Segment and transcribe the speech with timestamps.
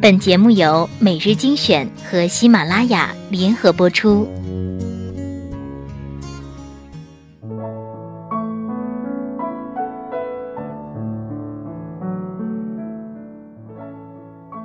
[0.00, 4.28] 本节目由每日精选和喜马拉雅联合播出。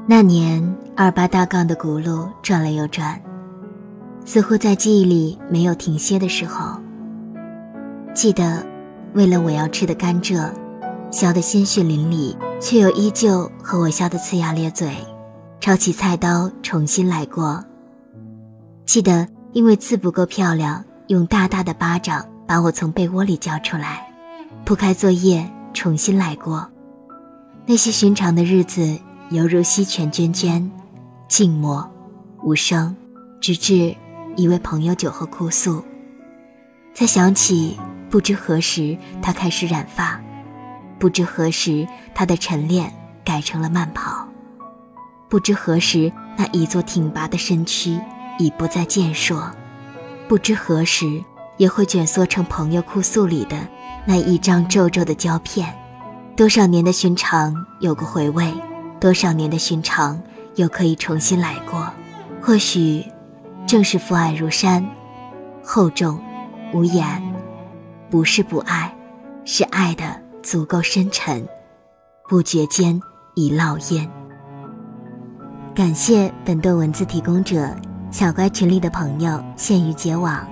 [0.06, 0.64] 那年，
[0.96, 3.20] 二八大杠的轱辘转了又转，
[4.26, 6.80] 似乎在记忆里没有停歇的时候。
[8.14, 8.64] 记得，
[9.14, 10.48] 为了我要吃的甘蔗，
[11.10, 14.92] 削得鲜血淋漓，却又依旧和我笑得呲牙咧嘴，
[15.64, 17.64] 抄起菜刀重新来过。
[18.86, 24.06] 记得，因为字不够漂亮，用大大的巴掌把我从被窝里叫出来，
[24.66, 26.70] 铺开作业重新来过。
[27.66, 29.00] 那些寻常的日子。
[29.30, 30.70] 犹如溪泉涓涓，
[31.30, 31.90] 静默
[32.44, 32.94] 无声，
[33.40, 33.96] 直至
[34.36, 35.82] 一位朋友酒后哭诉，
[36.94, 40.22] 才想起不知何时他开始染发，
[41.00, 44.28] 不知何时他的晨练改成了慢跑，
[45.34, 48.00] 不知何时那一座挺拔的身躯
[48.38, 49.50] 已不再健硕，
[50.28, 51.24] 不知何时
[51.58, 53.58] 也会卷缩成朋友哭诉里的
[54.06, 55.74] 那一张皱皱的胶片。
[56.36, 58.54] 多少年的寻常有个回味。
[59.00, 60.22] 多少年的寻常，
[60.54, 61.92] 又可以重新来过。
[62.40, 63.04] 或许，
[63.66, 64.88] 正是父爱如山，
[65.64, 66.22] 厚重
[66.76, 67.04] 无言，
[68.08, 68.96] 不是不爱，
[69.46, 71.44] 是爱的足够深沉，
[72.30, 73.02] 不觉间
[73.34, 74.08] 已烙印。
[75.76, 77.68] 感谢本段文字提供者
[78.12, 80.48] 小乖群里的朋友羡鱼结网，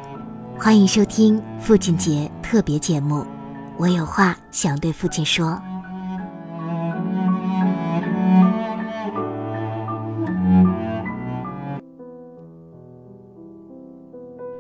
[0.58, 3.24] 欢迎收听父亲节特别节目。
[3.78, 5.62] 我有话想对父亲说。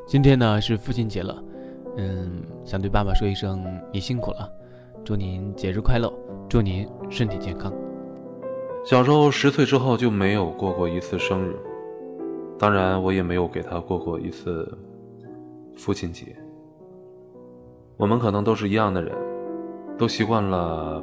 [0.05, 1.43] 今天呢是父亲节了，
[1.97, 4.47] 嗯，想对爸爸说一声你辛苦了，
[5.03, 6.13] 祝您节日快乐，
[6.47, 7.73] 祝您身体健康。
[8.83, 11.55] 小时候十岁之后就没有过过一次生日，
[12.57, 14.67] 当然我也没有给他过过一次
[15.77, 16.35] 父亲节。
[17.95, 19.15] 我们可能都是一样的人，
[19.99, 21.01] 都习惯了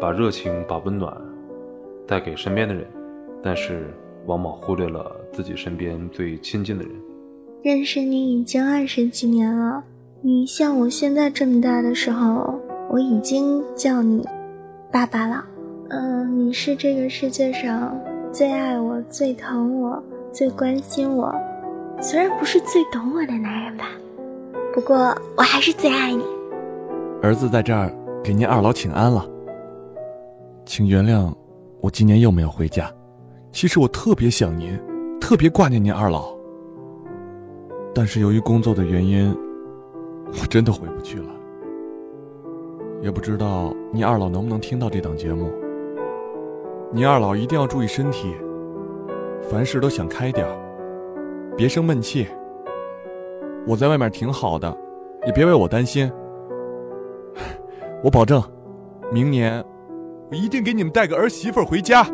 [0.00, 1.14] 把热情、把温暖
[2.06, 2.86] 带给身边的人，
[3.42, 3.92] 但是
[4.24, 6.92] 往往忽略了自己身边最亲近的人。
[7.62, 9.84] 认识你已经二十几年了，
[10.22, 12.58] 你像我现在这么大的时候，
[12.90, 14.26] 我已经叫你
[14.90, 15.44] 爸爸了。
[15.92, 17.94] 嗯，你是这个世界上
[18.32, 21.30] 最爱我、最疼我、最关心我，
[22.00, 23.84] 虽然不是最懂我的男人吧，
[24.72, 26.24] 不过我还是最爱你。
[27.20, 27.94] 儿子在这儿
[28.24, 29.28] 给您二老请安了，
[30.64, 31.30] 请原谅
[31.82, 32.90] 我今年又没有回家。
[33.50, 34.80] 其实我特别想您，
[35.20, 36.34] 特别挂念您二老。
[37.94, 39.30] 但是由于工作的原因，
[40.40, 41.28] 我真的回不去了。
[43.02, 45.52] 也不知道您二老能不能听到这档节目。
[46.94, 48.34] 你二老一定要注意身体，
[49.42, 50.46] 凡事都想开点
[51.56, 52.26] 别生闷气。
[53.66, 54.76] 我在外面挺好的，
[55.26, 56.12] 也别为我担心。
[58.04, 58.42] 我保证，
[59.10, 59.64] 明年
[60.30, 62.06] 我一定给你们带个儿媳妇回家。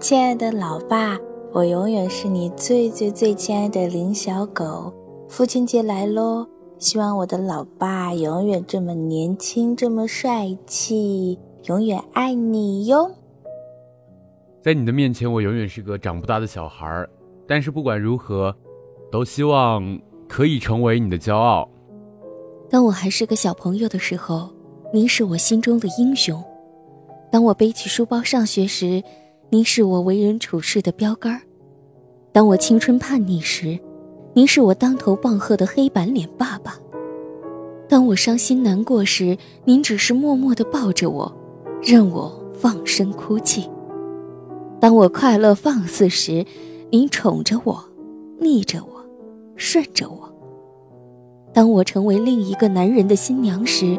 [0.00, 1.16] 亲爱的老爸。
[1.50, 4.92] 我永远是你最最最亲爱的林小狗。
[5.28, 6.46] 父亲节来喽，
[6.78, 13.10] 希望我的老爸永远这么年轻，这么帅气，永远爱你哟。
[14.68, 17.08] 在你的面前，我永远是个长不大的小孩儿，
[17.46, 18.54] 但是不管如何，
[19.10, 19.98] 都希望
[20.28, 21.66] 可以成为你的骄傲。
[22.68, 24.50] 当我还是个小朋友的时候，
[24.92, 26.36] 您是我心中的英雄；
[27.32, 29.02] 当我背起书包上学时，
[29.48, 31.40] 您是我为人处事的标杆
[32.30, 33.78] 当我青春叛逆时，
[34.34, 36.72] 您是我当头棒喝的黑板脸爸爸；
[37.88, 41.34] 当我伤心难过时，您只是默默地抱着我，
[41.82, 43.62] 任我放声哭泣；
[44.80, 46.44] 当我快乐放肆时，
[46.90, 47.84] 您宠着我，
[48.38, 49.04] 逆着我，
[49.56, 50.30] 顺着我；
[51.52, 53.98] 当我成为另一个男人的新娘时，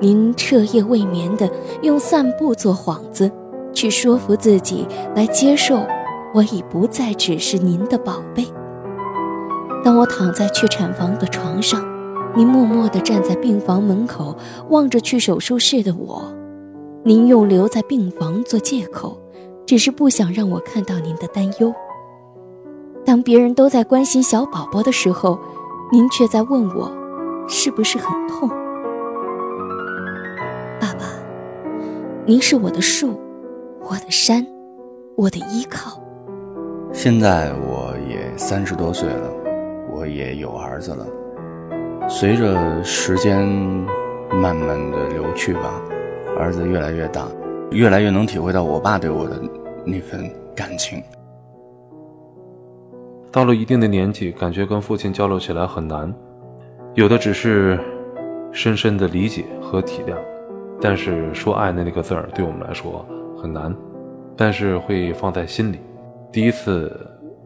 [0.00, 1.48] 您彻夜未眠的
[1.82, 3.30] 用散步做幌子。
[3.72, 5.78] 去说服自己来接受，
[6.34, 8.44] 我已不再只是您的宝贝。
[9.84, 11.84] 当我躺在去产房的床上，
[12.34, 14.36] 您默默地站在病房门口，
[14.70, 16.34] 望着去手术室的我。
[17.04, 19.16] 您用留在病房做借口，
[19.66, 21.74] 只是不想让我看到您的担忧。
[23.04, 25.38] 当别人都在关心小宝宝的时候，
[25.92, 26.90] 您却在问我，
[27.48, 28.48] 是不是很痛？
[30.80, 31.06] 爸爸，
[32.24, 33.20] 您是我的树。
[33.88, 34.44] 我的山，
[35.14, 36.02] 我的依靠。
[36.92, 39.30] 现在我也三十多岁了，
[39.94, 41.06] 我也有儿子了。
[42.08, 43.46] 随着时间
[44.28, 45.80] 慢慢的流去吧，
[46.36, 47.28] 儿子越来越大，
[47.70, 49.40] 越来越能体会到我爸对我的
[49.84, 51.02] 那份感情。
[53.30, 56.12] 到了一定的年纪，感觉跟父亲交流起来很难，
[56.94, 57.78] 有的只是
[58.50, 60.16] 深深的理解和体谅，
[60.80, 63.04] 但是说爱的那个字儿对我们来说
[63.36, 63.76] 很难，
[64.36, 65.80] 但是会放在心里。
[66.32, 66.90] 第一次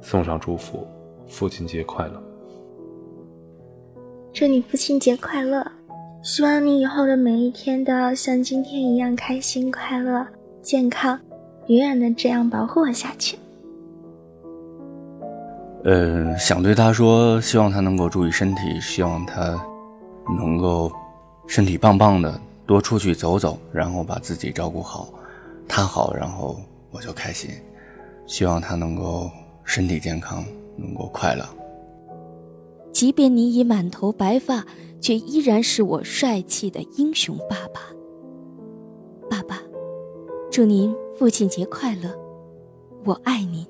[0.00, 0.86] 送上祝福，
[1.26, 2.22] 父亲节快乐！
[4.32, 5.66] 祝你父亲节快乐！
[6.22, 10.26] 希望你以后的每一天都要像今天一样开心、快乐、
[10.60, 11.18] 健康，
[11.68, 13.38] 永远的这样保护我下去。
[15.84, 19.58] 呃，想对他说，希望他能够注意身体，希望他
[20.38, 20.92] 能够
[21.46, 25.08] 身体棒棒的，多出去走走，然后把自己照顾好，
[25.66, 27.50] 他好，然后我就开心。
[28.26, 29.30] 希望他能够
[29.64, 30.44] 身体健康，
[30.76, 31.48] 能够快乐。
[32.92, 34.66] 即便你已满头白发，
[35.00, 37.80] 却依然是我帅气的英雄爸爸。
[39.28, 39.62] 爸爸，
[40.50, 42.14] 祝您父亲节快乐，
[43.04, 43.66] 我爱您。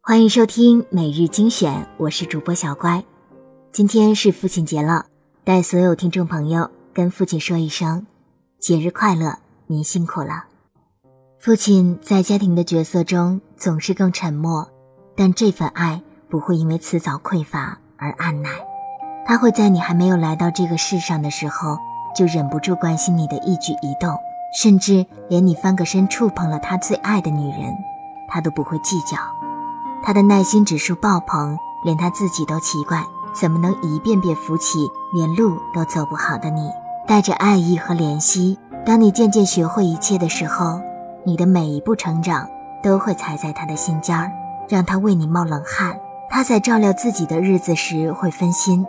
[0.00, 3.04] 欢迎收听每日精选，我是主播小乖。
[3.70, 5.04] 今天是父亲节了，
[5.44, 8.06] 带所有听众朋友跟父亲说一声
[8.58, 10.46] 节日快乐，您辛苦了。
[11.40, 14.68] 父亲在家庭的角色中总是更沉默，
[15.14, 18.50] 但这份爱不会因为迟早匮乏而按捺，
[19.24, 21.78] 他会在你还没有来到这个世上的时候
[22.12, 24.12] 就忍不住关心你的一举一动，
[24.60, 27.72] 甚至连你翻个身触碰了他最爱的女人，
[28.28, 29.16] 他都不会计较。
[30.02, 34.80] 他的耐心指数爆棚，连他自己都奇怪，怎么能一遍遍扶起
[35.14, 36.68] 连路都走不好的你？
[37.06, 40.80] 带着爱意和怜惜，当你渐渐学会一切的时候，
[41.24, 42.48] 你的每一步成长
[42.82, 44.30] 都会踩在他的心尖儿，
[44.68, 45.98] 让他为你冒冷汗。
[46.30, 48.84] 他在照料自己的日子时会分心，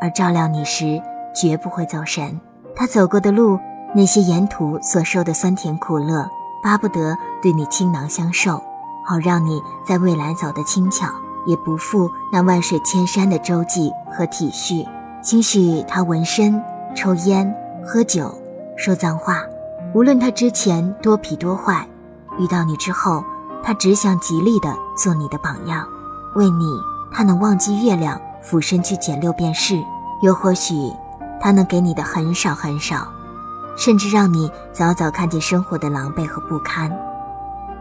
[0.00, 1.00] 而照料你时
[1.34, 2.40] 绝不会走神。
[2.74, 3.58] 他走过的路，
[3.94, 6.28] 那些沿途所受的酸甜苦乐，
[6.62, 8.62] 巴不得对你倾囊相授。
[9.04, 11.08] 好让你在未来走得轻巧，
[11.46, 14.86] 也不负那万水千山的周济和体恤。
[15.22, 16.62] 兴许他纹身、
[16.94, 17.52] 抽烟、
[17.84, 18.32] 喝酒、
[18.76, 19.42] 说脏话，
[19.94, 21.86] 无论他之前多痞多坏，
[22.38, 23.22] 遇到你之后，
[23.62, 25.86] 他只想极力的做你的榜样。
[26.34, 26.64] 为你，
[27.10, 29.76] 他能忘记月亮，俯身去捡六便士；
[30.22, 30.74] 又或许，
[31.38, 33.06] 他能给你的很少很少，
[33.76, 36.90] 甚至让你早早看见生活的狼狈和不堪。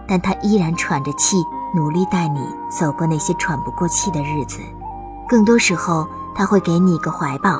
[0.05, 1.37] 但他依然喘着气，
[1.73, 4.59] 努力带你走过那些喘不过气的日子。
[5.29, 6.05] 更多时候，
[6.35, 7.57] 他会给你一个怀抱，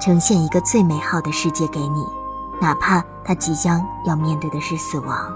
[0.00, 2.04] 呈现一个最美好的世界给你，
[2.60, 5.32] 哪怕他即将要面对的是死亡。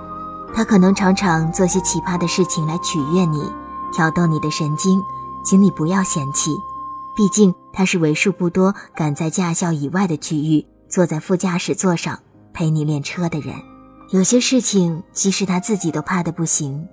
[0.55, 3.53] 他可能常常做些奇葩的事情来取悦你，
[3.93, 5.01] 挑逗你的神经，
[5.45, 6.57] 请你不要嫌弃。
[7.15, 12.19] 毕竟他是为数不多敢在驾校以外的区域坐在副驾驶座上
[12.55, 13.55] 陪你练车的人。
[14.11, 16.89] 有些事情，即使他自己都怕的不行，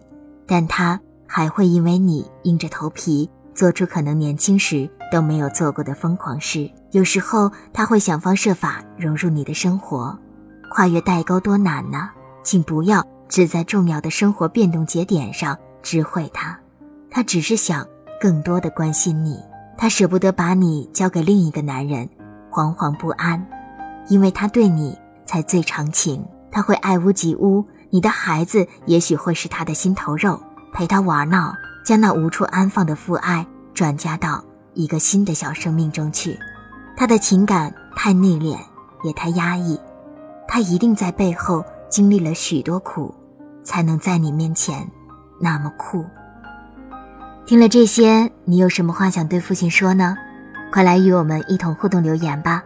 [0.46, 6.70] 但他还会因为你硬着头皮做出可能年轻时都没有做过的疯狂事。
[6.96, 10.18] 有时候，他会想方设法融入你的生活，
[10.72, 12.10] 跨越代沟多难呢？
[12.42, 16.58] 请不要只在重要的生活变动节点上知会他，
[17.12, 17.86] 他只是想
[18.18, 19.38] 更多的关心你。
[19.78, 22.10] 他舍不得把你交给另一个男人，
[22.50, 23.46] 惶惶不安，
[24.08, 26.26] 因为他对你才最长情。
[26.50, 30.40] 他会爱屋及乌，你的孩子也许会是他的心头肉，
[30.72, 31.54] 陪他玩闹，
[31.86, 34.42] 将那无处安放的父爱转嫁到
[34.74, 36.40] 一个新的小生命中去。
[36.96, 38.58] 他的情感太内敛，
[39.04, 39.80] 也太压抑，
[40.48, 43.14] 他一定在背后经历了许多苦，
[43.64, 44.88] 才能在你面前
[45.40, 46.06] 那么酷。
[47.46, 50.18] 听了这些，你有什么话想对父亲说呢？
[50.72, 52.64] 快来与我们一同互动留言吧！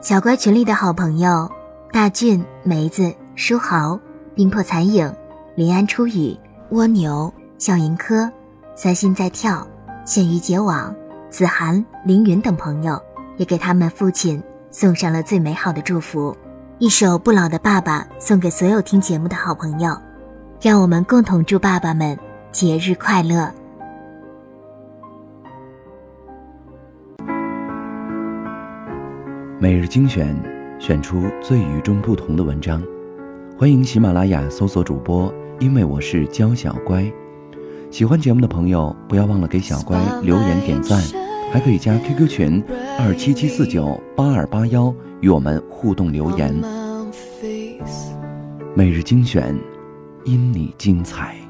[0.00, 1.50] 小乖群里的好朋友。
[1.92, 3.98] 大俊、梅子、书豪、
[4.34, 5.10] 冰魄残影、
[5.54, 6.36] 林安初雨、
[6.70, 8.30] 蜗牛、笑盈科、
[8.74, 9.66] 三心在跳、
[10.04, 10.94] 线鱼结网、
[11.30, 13.00] 子涵、凌云等朋友，
[13.36, 16.36] 也给他们父亲送上了最美好的祝福。
[16.78, 19.96] 一首《不老的爸爸》送给所有听节目的好朋友，
[20.60, 22.18] 让我们共同祝爸爸们
[22.52, 23.52] 节日快乐。
[29.58, 30.34] 每日精选。
[30.78, 32.82] 选出最与众不同的文章，
[33.58, 37.10] 欢迎喜马拉雅搜索主播，因为我是娇小乖。
[37.90, 41.02] 喜欢节目的朋友，不要忘了给小乖留言点赞，
[41.52, 42.62] 还可以加 QQ 群
[42.98, 46.54] 二七七四九八二八幺与我们互动留言。
[48.74, 49.54] 每日精选，
[50.24, 51.45] 因你精彩。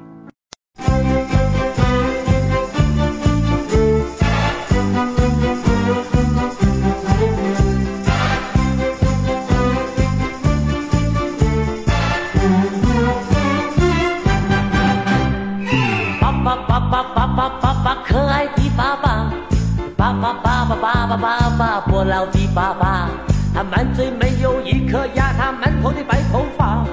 [23.57, 26.85] 他满嘴没有一颗牙，他满头的白头发，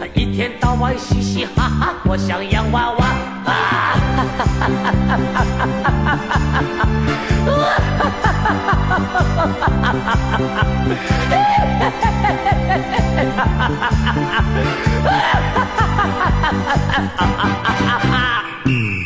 [0.00, 3.06] 他一天到晚嘻嘻哈哈，我像洋娃娃。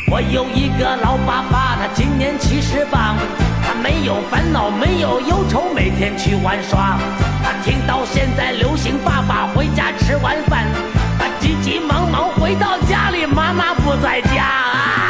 [0.09, 3.15] 我有一个老爸爸，他今年七十八。
[3.81, 6.99] 没有烦恼，没有忧愁，每天去玩耍。
[7.43, 10.65] 他听到现在流行爸爸回家吃晚饭，
[11.17, 15.02] 他急急忙忙回到家里，妈妈不在家。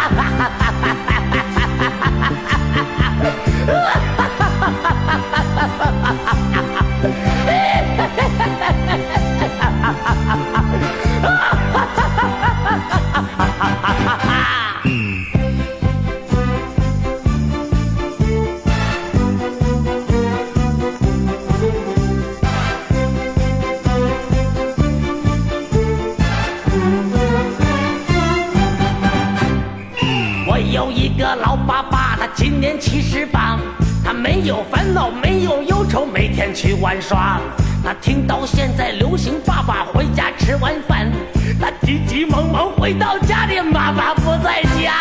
[32.73, 33.59] 年七十八，
[34.03, 37.39] 他没有烦恼，没有忧愁，每天去玩耍。
[37.83, 41.11] 他听到现在流行爸爸回家吃完饭，
[41.59, 44.93] 他急急忙忙回到家里，妈妈不在家。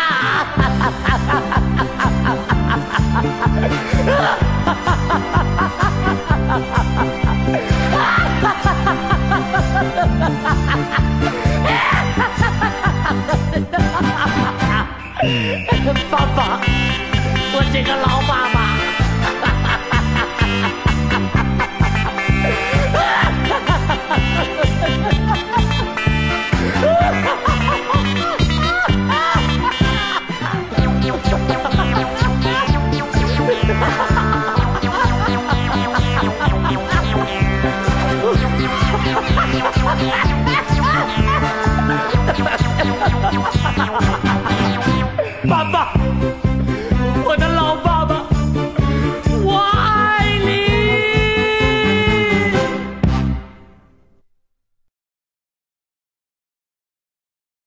[16.11, 16.72] 爸爸。
[17.73, 18.62] 这个老爸爸。